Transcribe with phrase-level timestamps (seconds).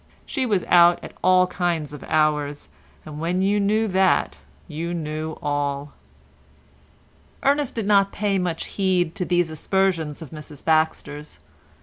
[0.25, 2.69] She was out at all kinds of hours,
[3.05, 5.93] and when you knew that you knew all.
[7.43, 11.39] Ernest did not pay much heed to these aspersions of Mrs Baxter's.